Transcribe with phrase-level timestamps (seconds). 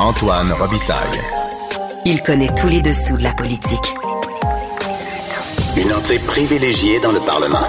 [0.00, 1.20] Antoine Robitaille.
[2.04, 3.94] Il connaît tous les dessous de la politique.
[5.76, 7.66] Une entrée privilégiée dans le Parlement.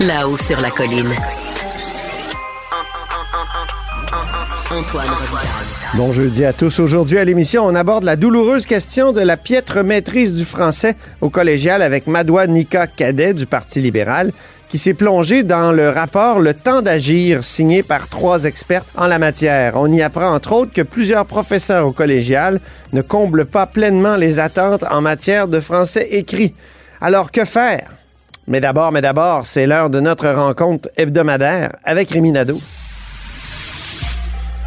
[0.00, 1.14] Là-haut sur la colline.
[4.72, 5.70] Antoine Robitaille.
[5.94, 6.80] Bon jeudi à tous.
[6.80, 11.30] Aujourd'hui à l'émission, on aborde la douloureuse question de la piètre maîtrise du français au
[11.30, 14.32] collégial avec Madoua Nika Cadet du Parti libéral
[14.70, 19.18] qui s'est plongée dans le rapport Le temps d'agir signé par trois experts en la
[19.18, 19.72] matière.
[19.74, 22.60] On y apprend entre autres que plusieurs professeurs au collégial
[22.92, 26.54] ne comblent pas pleinement les attentes en matière de français écrit.
[27.00, 27.90] Alors que faire?
[28.46, 32.60] Mais d'abord, mais d'abord, c'est l'heure de notre rencontre hebdomadaire avec Rémi Nadeau.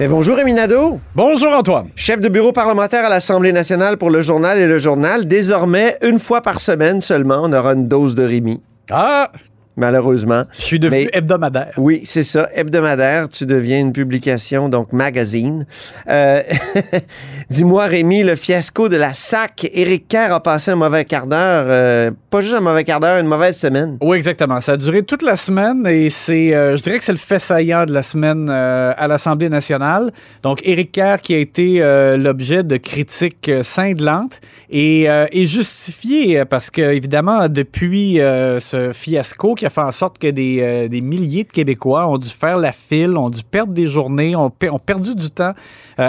[0.00, 1.00] Et bonjour Rémi Nadeau.
[1.14, 1.86] Bonjour, Antoine.
[1.94, 5.26] Chef de bureau parlementaire à l'Assemblée nationale pour le journal et le journal.
[5.26, 8.60] Désormais, une fois par semaine seulement, on aura une dose de Rémi.
[8.90, 9.30] Ah,
[9.76, 10.44] Malheureusement.
[10.56, 11.72] je suis devenu Mais- hebdomadaire.
[11.78, 12.48] Oui, c'est ça.
[12.54, 15.66] Hebdomadaire, tu deviens une publication, donc magazine.
[16.08, 16.42] Euh,
[17.54, 19.70] Dis-moi, Rémi, le fiasco de la SAC.
[19.72, 21.66] Éric Kerr a passé un mauvais quart d'heure.
[21.68, 23.96] euh, pas juste un mauvais quart d'heure, une mauvaise semaine.
[24.02, 24.60] Oui, exactement.
[24.60, 27.38] Ça a duré toute la semaine et c'est, euh, je dirais que c'est le fait
[27.38, 30.12] saillant de la semaine euh, à l'Assemblée nationale.
[30.42, 31.78] Donc, Éric Kerr qui a été
[32.18, 39.70] l'objet de critiques cinglantes et, et justifié parce que, évidemment, depuis ce fiasco qui a
[39.70, 43.30] fait en sorte que des, des milliers de Québécois ont dû faire la file, ont
[43.30, 45.52] dû perdre des journées, ont, ont perdu du temps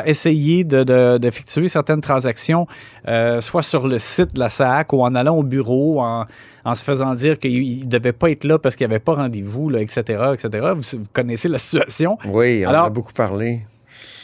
[0.06, 2.67] essayer de, de- d'effectuer certaines transactions,
[3.08, 6.25] euh, soit sur le site de la SAC ou en allant au bureau, en,
[6.64, 9.16] en se faisant dire qu'il ne devait pas être là parce qu'il n'y avait pas
[9.16, 10.02] rendez-vous, là, etc.,
[10.34, 10.72] etc.
[10.75, 12.18] Vous, vous connaissez la situation.
[12.25, 13.62] Oui, on Alors- a beaucoup parlé.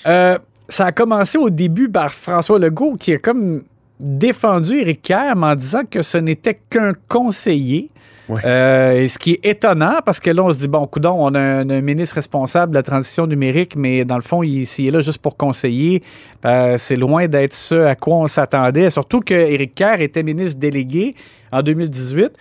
[0.07, 0.37] Euh,
[0.69, 3.63] ça a commencé au début par François Legault qui a comme
[4.01, 7.89] défendu Éric Kerr en disant que ce n'était qu'un conseiller.
[8.29, 8.45] Ouais.
[8.45, 11.39] Euh, ce qui est étonnant, parce que là, on se dit, bon, coudon, on a
[11.39, 14.91] un, un ministre responsable de la transition numérique, mais dans le fond, il, s'il est
[14.91, 16.01] là juste pour conseiller,
[16.45, 18.89] euh, c'est loin d'être ce à quoi on s'attendait.
[18.89, 21.13] Surtout que Éric Kerr était ministre délégué
[21.51, 22.37] en 2018.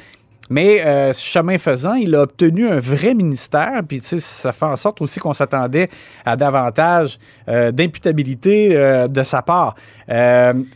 [0.51, 4.65] Mais euh, chemin faisant, il a obtenu un vrai ministère, puis tu sais, ça fait
[4.67, 5.89] en sorte aussi qu'on s'attendait
[6.27, 7.19] à davantage
[7.49, 9.77] euh, d'imputabilité euh, de sa part.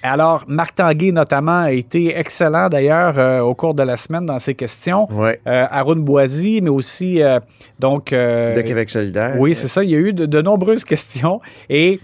[0.03, 4.55] Alors, Marc Tanguay, notamment, a été excellent d'ailleurs au cours de la semaine dans ses
[4.55, 5.07] questions.
[5.13, 5.41] Ouais.
[5.45, 7.21] Arun Boisy, mais aussi,
[7.81, 8.11] donc...
[8.13, 9.35] De Québec solidaire.
[9.39, 9.83] oui, c'est ça.
[9.83, 11.41] Il y a eu de, de nombreuses questions.
[11.69, 11.99] Et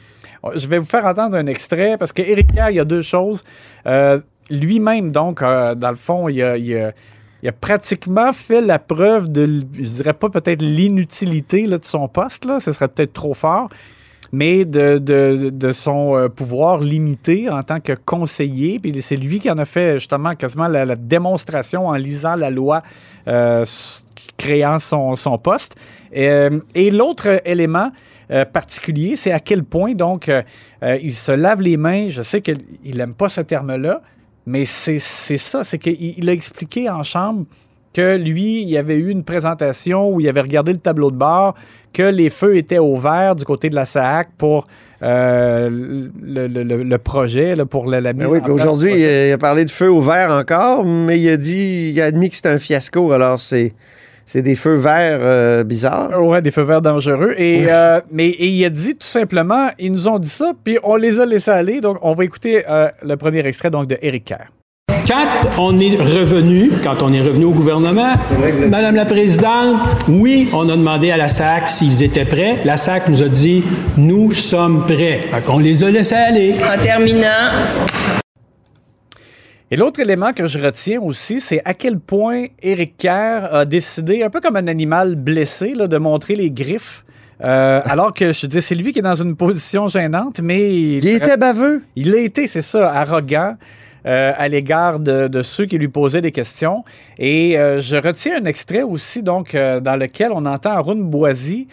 [0.56, 3.44] je vais vous faire entendre un extrait parce que Kerr, il y a deux choses.
[3.86, 4.19] Euh,
[4.50, 6.92] Lui-même, donc, euh, dans le fond, il a, il a-
[7.42, 12.44] il a pratiquement fait la preuve de, je dirais pas peut-être l'inutilité de son poste,
[12.44, 13.68] là, ce serait peut-être trop fort,
[14.32, 18.78] mais de, de- de son euh, pouvoir limité en tant que conseiller.
[18.78, 22.82] Puis c'est lui qui en a fait justement quasiment la, démonstration en lisant la loi
[23.26, 23.64] euh,
[24.36, 25.76] créant son, son poste.
[26.16, 27.90] Euh, et l'autre élément
[28.52, 30.30] particulier, c'est à quel point donc
[30.82, 32.10] il se lave les mains.
[32.10, 34.02] Je sais qu'il n'aime pas ce terme-là,
[34.50, 37.44] mais c'est c'est ça, c'est qu'il il a expliqué en chambre
[37.92, 41.16] que lui, il y avait eu une présentation où il avait regardé le tableau de
[41.16, 41.54] bord,
[41.92, 44.68] que les feux étaient au vert du côté de la SAC pour
[45.02, 49.04] euh, le, le- le- le projet, là, pour la, la mise Ben oui, aujourd'hui, il
[49.04, 52.04] a, il a parlé de feu au vert encore, mais il a dit, il a
[52.04, 53.10] admis que c'était un fiasco.
[53.10, 53.72] Alors, c'est,
[54.32, 56.22] c'est des feux verts euh, bizarres.
[56.22, 57.34] Ouais, des feux verts dangereux.
[57.36, 60.78] Et, euh, mais et il a dit tout simplement, ils nous ont dit ça, puis
[60.84, 61.80] on les a laissés aller.
[61.80, 64.46] Donc, on va écouter euh, le premier extrait donc, de Eric Kerr.
[65.08, 65.26] Quand
[65.58, 68.14] on est revenu, quand on est revenu au gouvernement,
[68.68, 72.58] Madame la Présidente, oui, on a demandé à la SAC s'ils étaient prêts.
[72.64, 73.64] La SAC nous a dit,
[73.97, 75.22] nous sommes prêts.
[75.28, 76.54] Fait qu'on les a laissés aller.
[76.54, 77.50] En terminant,
[79.72, 84.24] Et l'autre élément que je retiens aussi, c'est à quel point Eric Kerr a décidé,
[84.24, 87.04] un peu comme un animal blessé, là, de montrer les griffes.
[87.40, 91.06] Euh, alors que je dis, c'est lui qui est dans une position gênante, mais Il
[91.08, 91.82] était baveux.
[91.94, 93.56] Il a été, c'est ça, arrogant
[94.06, 96.82] euh, à l'égard de, de ceux qui lui posaient des questions.
[97.16, 101.68] Et euh, je retiens un extrait aussi, donc, dans lequel on entend Arun Boisy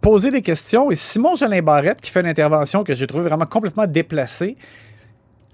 [0.00, 0.90] poser des questions.
[0.90, 4.56] Et Simon Jolin Barrette, qui fait une intervention que j'ai trouvée vraiment complètement déplacée,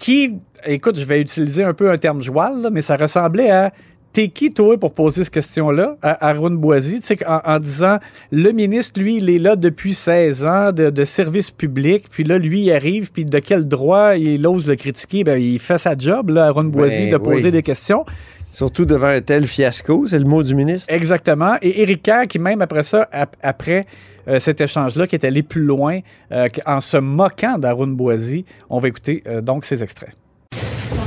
[0.01, 3.73] qui, écoute, je vais utiliser un peu un terme joual, mais ça ressemblait à
[4.13, 7.01] T'es qui, toi, pour poser cette question-là à Arun Boisy?
[7.27, 7.99] En, en disant,
[8.33, 12.37] le ministre, lui, il est là depuis 16 ans de, de service public, puis là,
[12.39, 15.23] lui, il arrive, puis de quel droit il ose le critiquer?
[15.23, 17.53] Ben, il fait sa job, là, Arun Boisy, Ben de poser oui.
[17.53, 18.05] des questions.
[18.51, 20.93] Surtout devant un tel fiasco, c'est le mot du ministre.
[20.93, 21.57] Exactement.
[21.63, 23.85] Et Éric Kerr, qui même après ça, ap- après
[24.27, 26.01] euh, cet échange-là, qui est allé plus loin
[26.33, 30.11] euh, en se moquant d'Arun Boisy, on va écouter euh, donc ces extraits.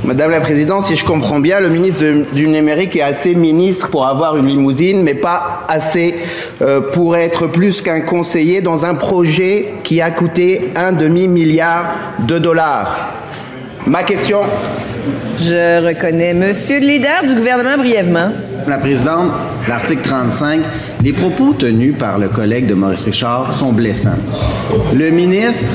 [0.04, 4.06] Madame la Présidente, si je comprends bien, le ministre du numérique est assez ministre pour
[4.06, 6.16] avoir une limousine, mais pas assez
[6.62, 11.86] euh, pour être plus qu'un conseiller dans un projet qui a coûté un demi-milliard
[12.26, 13.12] de dollars.
[13.86, 14.40] Ma question,
[15.38, 18.30] Je reconnais Monsieur le leader du gouvernement brièvement.
[18.66, 19.30] Madame la Présidente,
[19.68, 20.60] l'article 35,
[21.02, 24.16] les propos tenus par le collègue de Maurice Richard sont blessants.
[24.94, 25.74] Le ministre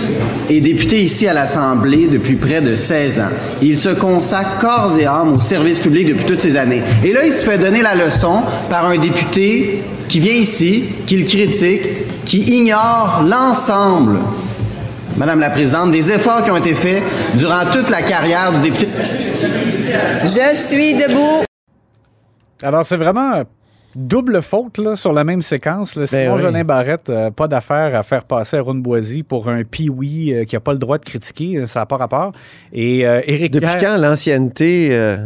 [0.50, 3.30] est député ici à l'Assemblée depuis près de 16 ans.
[3.62, 6.82] Il se consacre corps et âme au service public depuis toutes ces années.
[7.04, 8.42] Et là, il se fait donner la leçon
[8.72, 14.18] par un député qui vient ici, qui le critique, qui ignore l'ensemble,
[15.16, 17.04] Madame la Présidente, des efforts qui ont été faits
[17.36, 18.88] durant toute la carrière du député.
[20.24, 21.49] Je suis debout.
[22.64, 23.44] Alors, c'est vraiment euh,
[23.96, 25.96] double faute là, sur la même séquence.
[25.96, 26.06] Là.
[26.06, 26.42] Simon Ben oui.
[26.42, 30.56] Jolin Barrette, euh, pas d'affaire à faire passer Arun Boisy pour un pioui euh, qui
[30.56, 31.58] n'a pas le droit de critiquer.
[31.58, 32.32] euh, Ça n'a pas rapport.
[32.74, 35.18] Et euh, Éric Depuis quand l'ancienneté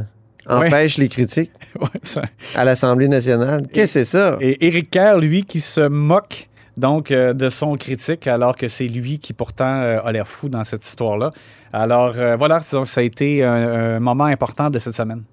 [0.47, 1.51] empêche les critiques?
[1.81, 2.21] Ouais, ça-
[2.55, 3.65] à l'Assemblée nationale?
[3.73, 4.37] Qu'est-ce que c'est ça?
[4.41, 8.85] Et Éric Kerr, lui, qui se moque donc euh, de son critique, alors que c'est
[8.87, 11.31] lui qui pourtant euh, a l'air fou dans cette histoire-là.
[11.73, 13.51] Alors euh, voilà, donc ça a été un,
[13.95, 15.23] un moment important de cette semaine.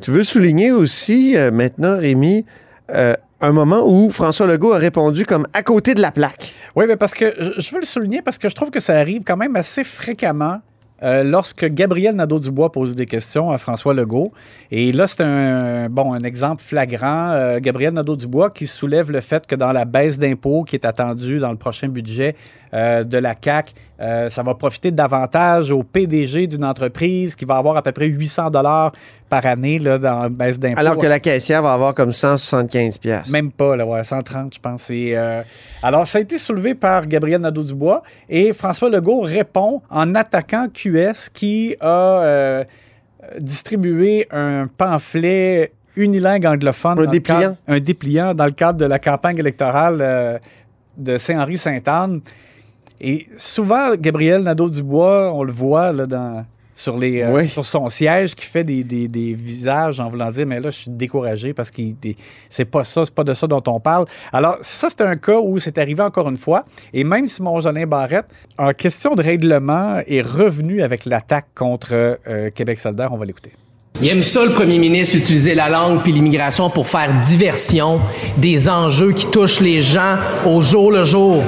[0.00, 2.44] Tu veux souligner aussi, euh, maintenant, Rémi,
[2.90, 6.54] euh, un moment où François Legault a répondu comme à côté de la plaque?
[6.76, 9.22] Oui, mais parce que je- veux le souligner parce que je trouve que ça arrive
[9.26, 10.58] quand même assez fréquemment.
[11.00, 14.32] euh, lorsque Gabriel Nadeau-Dubois pose des questions à François Legault.
[14.72, 17.58] Et là, c'est un, bon, un exemple flagrant.
[17.60, 21.52] Gabriel Nadeau-Dubois qui soulève le fait que dans la baisse d'impôts qui est attendue dans
[21.52, 22.34] le prochain budget
[22.74, 27.56] euh, de la CAC, euh, ça va profiter davantage au PDG d'une entreprise qui va
[27.56, 28.92] avoir à peu près 800 dollars
[29.28, 30.78] par année là, dans la baisse d'impôts.
[30.80, 33.28] Alors que la caissière va avoir comme 175 pièces.
[33.30, 34.88] Même pas, là, ouais, 130, je pense.
[34.90, 35.42] Et, euh,
[35.82, 41.28] alors, ça a été soulevé par Gabriel Nadeau-Dubois et François Legault répond en attaquant QS
[41.32, 42.62] qui a
[43.38, 46.98] distribué un pamphlet unilingue anglophone.
[47.00, 47.38] Un dépliant.
[47.40, 50.38] cadre- un dépliant dans le cadre de la campagne électorale euh,
[50.96, 52.20] de Saint-Henri-Sainte-Anne.
[53.00, 57.48] Et souvent, Gabriel Nadeau-Dubois, on le voit là, dans, sur, les, euh, Oui.
[57.48, 60.78] sur son siège qui fait des, des- des visages en voulant dire Mais là, je
[60.78, 61.82] suis découragé parce que
[62.50, 64.04] c'est pas ça, c'est pas de ça dont on parle.
[64.32, 66.64] Alors, ça, c'est un cas où c'est arrivé encore une fois.
[66.92, 68.26] Et même Simon Jolin Barrette,
[68.58, 73.12] en question de règlement, est revenu avec l'attaque contre euh, Québec solidaire.
[73.12, 73.52] On va l'écouter.
[74.00, 78.00] Il aime ça, le premier ministre, utiliser la langue puis l'immigration pour faire diversion
[78.36, 80.16] des enjeux qui touchent les gens
[80.46, 81.42] au jour le jour.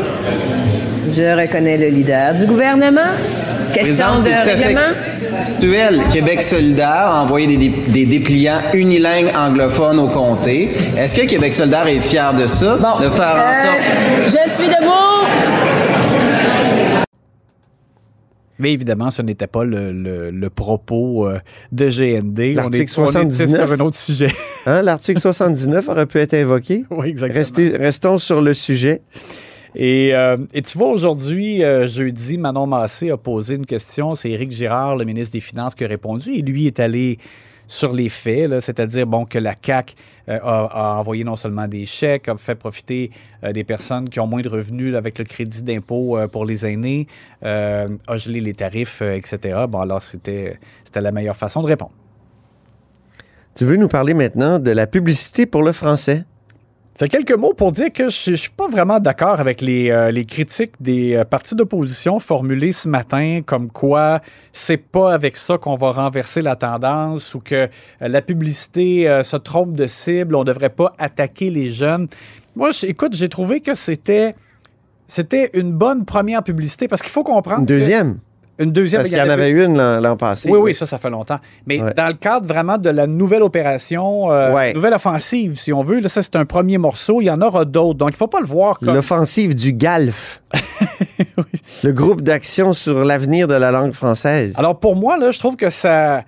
[1.12, 3.00] Je reconnais le leader du gouvernement.
[3.74, 4.80] Question de règlement.
[5.56, 10.70] Actuel, Québec solidaire a envoyé des, dé- des dépliants unilingues anglophones au comté.
[10.96, 12.76] Est-ce que Québec solidaire est fier de ça?
[12.76, 12.98] Bon.
[13.04, 13.82] De faire en sorte...
[13.82, 15.26] Euh, je suis debout.
[18.58, 21.38] Mais évidemment, ce n'était pas le, le- le propos euh,
[21.72, 22.54] de GND.
[22.56, 23.66] L'article on est, on était 79.
[23.66, 24.32] sur un autre sujet.
[24.66, 26.84] Hein, L'article 79 aurait pu être invoqué.
[26.90, 27.38] oui, exactement.
[27.40, 29.00] Restez- restons sur le sujet.
[29.74, 34.14] Et, euh, et tu vois, aujourd'hui, euh, jeudi, Manon Massé a posé une question.
[34.14, 36.32] C'est Éric Girard, le ministre des Finances, qui a répondu.
[36.32, 37.18] Et lui est allé
[37.66, 39.94] sur les faits, c'est-à-dire bon, que la CAQ
[40.28, 43.12] euh, a, envoyé non seulement des chèques, a fait profiter
[43.54, 47.06] des personnes qui ont moins de revenus avec le crédit d'impôt pour les aînés,
[47.42, 47.86] a
[48.16, 49.66] gelé les tarifs, etc.
[49.68, 50.58] Bon, alors c'était
[50.96, 51.92] la meilleure façon de répondre.
[53.54, 56.24] Tu veux nous parler maintenant de la publicité pour le français?
[57.08, 60.24] Quelques mots pour dire que je ne suis pas vraiment d'accord avec les, euh, les
[60.24, 64.20] critiques des euh, partis d'opposition formulées ce matin, comme quoi
[64.52, 67.68] c'est pas avec ça qu'on va renverser la tendance ou que euh,
[68.00, 72.08] la publicité se trompe de cible, on devrait pas attaquer les jeunes.
[72.56, 74.34] Moi, j- écoute, j'ai trouvé que c'était
[75.06, 77.60] c'était une bonne première publicité parce qu'il faut comprendre.
[77.60, 78.18] Une deuxième?
[78.60, 79.00] Une deuxième.
[79.00, 80.48] Parce qu'il y en avait une l'an passé.
[80.50, 81.38] oui, oui, ça, ça fait longtemps.
[81.66, 81.92] Mais Ouais.
[81.96, 84.72] dans le cadre vraiment de la nouvelle opération, euh, Ouais.
[84.74, 87.20] nouvelle offensive, si on veut, là, ça, c'est un premier morceau.
[87.20, 87.98] Il y en aura d'autres.
[87.98, 88.94] Donc, il ne faut pas le voir comme.
[88.94, 90.42] L'offensive du GALF.
[91.84, 94.54] Le groupe d'action sur l'avenir de la langue française.
[94.58, 96.22] Alors, pour moi, là, je trouve que ça.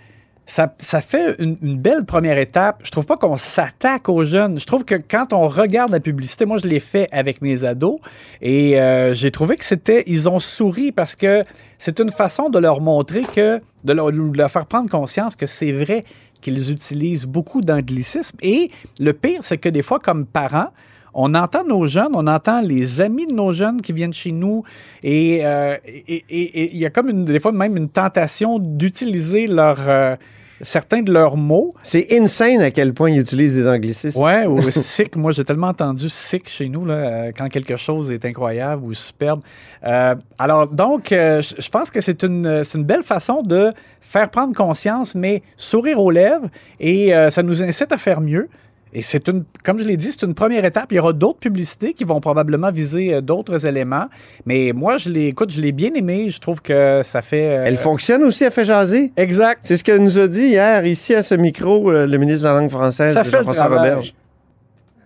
[0.44, 0.68] Ça,
[1.00, 2.80] fait une, une belle première étape.
[2.84, 4.58] Je trouve pas qu'on s'attaque aux jeunes.
[4.58, 8.00] Je trouve que quand on regarde la publicité, moi je l'ai fait avec mes ados
[8.40, 11.44] et euh, j'ai trouvé que c'était, ils ont souri parce que
[11.78, 15.46] c'est une façon de leur montrer que, de leur, de leur faire prendre conscience que
[15.46, 16.04] c'est vrai
[16.40, 18.36] qu'ils utilisent beaucoup d'anglicisme.
[18.42, 20.68] Et le pire, c'est que des fois, comme parents,
[21.14, 24.62] on entend nos jeunes, on entend les amis de nos jeunes qui viennent chez nous
[25.02, 28.58] et euh, et- et- et il y a comme une, des fois même une tentation
[28.58, 30.16] d'utiliser leur, euh,
[30.64, 31.72] certains de leurs mots.
[31.82, 34.22] C'est insane à quel point ils utilisent des anglicismes.
[34.22, 35.16] Ouais, ou sick.
[35.16, 38.94] Moi, j'ai tellement entendu sick chez nous là, euh, quand quelque chose est incroyable ou
[38.94, 39.40] superbe.
[39.84, 45.42] Euh, alors, donc, je pense que c'est une, belle façon de faire prendre conscience, mais
[45.56, 48.48] sourire aux lèvres et euh, ça nous incite à faire mieux.
[48.94, 50.92] Et c'est une, comme je l'ai dit, c'est une première étape.
[50.92, 54.06] Il y aura d'autres publicités qui vont probablement viser euh, d'autres éléments.
[54.44, 56.28] Mais moi, je l'ai, écoute, je l'ai bien aimé.
[56.28, 57.56] Je trouve que ça fait.
[57.58, 59.10] euh, Elle fonctionne aussi, elle fait jaser.
[59.16, 59.60] Exact.
[59.62, 62.52] C'est ce que nous a dit hier, ici, à ce micro, euh, le ministre de
[62.54, 63.68] la langue française, Jean-François.
[63.68, 64.14] Roberge.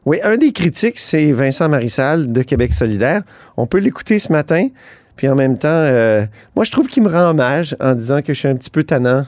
[0.04, 3.22] Oui, un des critiques, c'est Vincent Marissal de Québec solidaire.
[3.56, 4.68] On peut l'écouter ce matin.
[5.16, 8.34] Puis en même temps, euh, moi, je trouve qu'il me rend hommage en disant que
[8.34, 9.24] je suis un petit peu tannant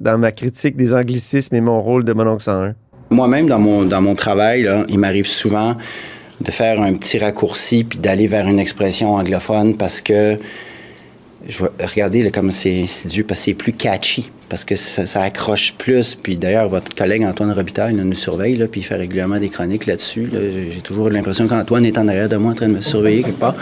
[0.00, 2.74] dans ma critique des anglicismes et mon rôle de mon oncle 101.
[3.10, 5.76] Moi-même, dans mon, travail, il m'arrive souvent
[6.40, 10.38] de faire un petit raccourci puis d'aller vers une expression anglophone parce que,
[11.48, 16.14] je là, comme c'est insidieux, parce que c'est plus catchy, parce que ça, accroche plus.
[16.14, 20.28] Puis d'ailleurs, votre collègue Antoine Robitaille nous surveille, puis il fait régulièrement des chroniques là-dessus.
[20.32, 20.38] là.
[20.52, 23.22] J'ai j'ai toujours l'impression qu'Antoine est en arrière de moi en train de me surveiller
[23.22, 23.56] quelque part.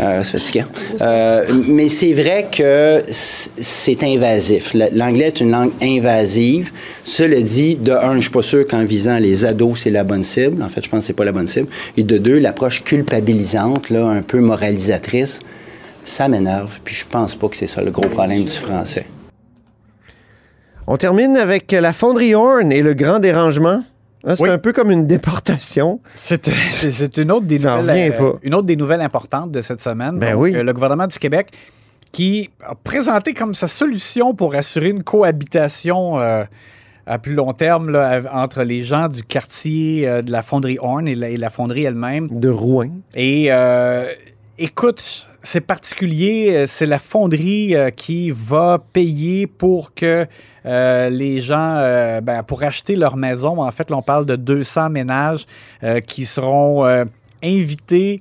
[0.00, 0.64] Euh, c'est fatigant.
[1.00, 4.74] Euh, mais c'est vrai que c'est invasif.
[4.74, 6.70] L'anglais est une langue invasive.
[7.04, 10.24] Cela dit, de un, je suis pas sûr qu'en visant les ados, c'est la bonne
[10.24, 10.62] cible.
[10.62, 11.68] En fait, je pense que c'est pas la bonne cible.
[11.96, 15.40] Et de deux, l'approche culpabilisante, là, un peu moralisatrice,
[16.04, 16.80] ça m'énerve.
[16.82, 19.04] Puis je pense pas que c'est ça le gros problème du français.
[20.86, 23.84] On termine avec la fonderie Horn et le grand dérangement.
[24.24, 24.50] Hein, c'est Oui.
[24.50, 26.00] un peu comme une déportation.
[26.14, 28.38] C'est une autre des nouvelles, euh, pas.
[28.42, 30.18] une autre des nouvelles importantes de cette semaine.
[30.18, 30.54] Ben Donc, oui.
[30.54, 31.48] euh, le gouvernement du Québec
[32.12, 36.44] qui a présenté comme sa solution pour assurer une cohabitation euh,
[37.06, 41.06] à plus long terme là, entre les gens du quartier euh, de la fonderie Horn
[41.08, 42.28] et la, et la fonderie elle-même.
[42.30, 42.90] De Rouen.
[43.14, 44.06] Et euh,
[44.58, 46.52] écoute, c'est particulier.
[46.54, 50.26] euh, C'est la fonderie euh, qui va payer pour que
[50.66, 53.60] euh, les gens, euh, ben, pour acheter leur maison.
[53.62, 55.46] En fait, là, on parle de 200 ménages
[55.82, 56.84] euh, qui seront
[57.42, 58.20] invités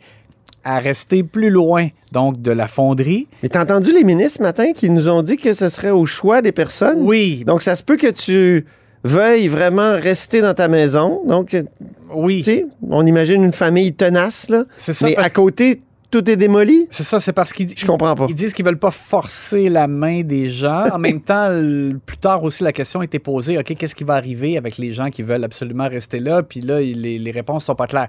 [0.63, 3.27] à rester plus loin donc de la fonderie.
[3.43, 6.05] Mais t'as entendu les ministres ce matin qui nous ont dit que ce serait au
[6.05, 6.99] choix des personnes?
[7.01, 7.43] Oui.
[7.45, 8.65] Donc, ça se peut que tu
[9.03, 11.21] veuilles vraiment rester dans ta maison.
[11.27, 11.63] Donc, tu
[12.13, 12.43] Oui.
[12.43, 14.65] sais, on imagine une famille tenace, là.
[14.77, 15.79] C'est ça, Mais parce- à côté,
[16.11, 16.87] tout est démoli?
[16.89, 18.25] C'est ça, c'est parce qu'ils Je comprends pas.
[18.29, 20.85] ils disent qu'ils veulent pas forcer la main des gens.
[20.91, 21.49] En même temps,
[22.05, 24.91] plus tard aussi, la question a été posée, OK, qu'est-ce qui va arriver avec les
[24.91, 26.41] gens qui veulent absolument rester là?
[26.43, 28.07] Puis là, les, les réponses sont pas claires.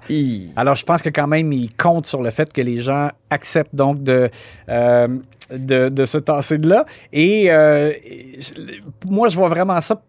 [0.55, 3.75] Alors, je pense que quand même, ils comptent sur le fait que les gens acceptent
[3.75, 4.29] donc de,
[4.69, 5.07] euh,
[5.51, 6.85] de, de se tasser de là.
[7.13, 7.91] Et euh,
[9.07, 10.01] moi, je vois vraiment ça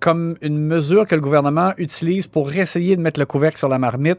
[0.00, 3.78] comme une mesure que le gouvernement utilise pour essayer de mettre le couvercle sur la
[3.78, 4.18] marmite.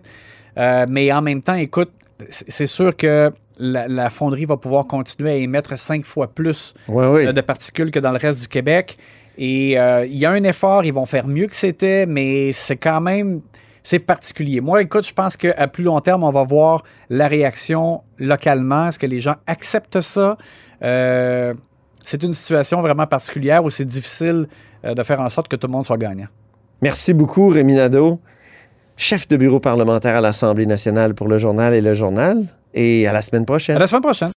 [0.58, 1.92] Euh, mais en même temps, écoute,
[2.30, 7.28] c'est sûr que la, la fonderie va pouvoir continuer à émettre cinq fois plus oui.
[7.28, 8.98] euh, de particules que dans le reste du Québec.
[9.38, 12.78] Et euh, il y a un effort, ils vont faire mieux que c'était, mais c'est
[12.78, 13.42] quand même
[13.84, 14.60] c'est particulier.
[14.60, 18.90] Moi, écoute, je pense qu'à plus long terme, on va voir la réaction localement.
[18.90, 20.38] Est-ce que les gens acceptent ça?
[20.84, 21.54] Euh,
[22.04, 24.48] c'est une situation vraiment particulière où c'est difficile
[24.84, 26.28] de faire en sorte que tout le monde soit gagnant.
[26.82, 28.20] Merci beaucoup, Rémi Nadeau,
[28.98, 32.46] chef de bureau parlementaire à l'Assemblée nationale pour le journal et le journal.
[32.74, 33.78] Et à la semaine prochaine.
[33.78, 34.32] À la semaine prochaine.